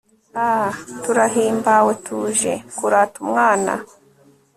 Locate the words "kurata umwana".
2.77-3.73